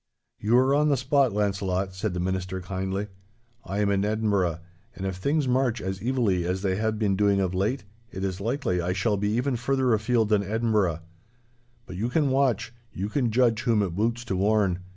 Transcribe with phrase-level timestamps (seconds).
[0.39, 3.05] 'You are on the spot, Launcelot,' said the Minister, kindly.
[3.65, 4.57] 'I am in Edinburgh,
[4.95, 8.41] and if things march as evilly as they have been doing of late, it is
[8.41, 11.01] likely I shall be even further afield than Edinburgh.
[11.85, 14.79] But you can watch—you can judge whom it boots to warn.